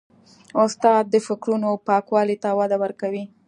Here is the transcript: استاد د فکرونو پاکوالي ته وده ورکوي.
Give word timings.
استاد 0.63 1.03
د 1.09 1.15
فکرونو 1.27 1.69
پاکوالي 1.87 2.37
ته 2.43 2.49
وده 2.59 2.77
ورکوي. 2.83 3.23